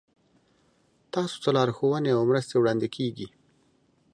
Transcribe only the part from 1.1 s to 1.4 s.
تاسو